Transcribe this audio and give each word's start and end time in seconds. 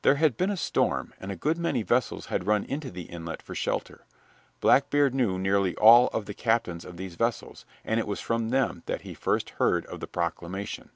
There 0.00 0.14
had 0.14 0.38
been 0.38 0.48
a 0.48 0.56
storm, 0.56 1.12
and 1.20 1.30
a 1.30 1.36
good 1.36 1.58
many 1.58 1.82
vessels 1.82 2.28
had 2.28 2.46
run 2.46 2.64
into 2.64 2.90
the 2.90 3.02
inlet 3.02 3.42
for 3.42 3.54
shelter. 3.54 4.06
Blackbeard 4.62 5.14
knew 5.14 5.38
nearly 5.38 5.76
all 5.76 6.08
of 6.14 6.24
the 6.24 6.32
captains 6.32 6.82
of 6.82 6.96
these 6.96 7.16
vessels, 7.16 7.66
and 7.84 8.00
it 8.00 8.06
was 8.06 8.20
from 8.20 8.48
them 8.48 8.82
that 8.86 9.02
he 9.02 9.12
first 9.12 9.50
heard 9.60 9.84
of 9.84 10.00
the 10.00 10.06
proclamation. 10.06 10.88